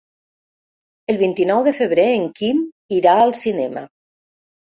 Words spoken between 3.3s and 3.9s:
cinema.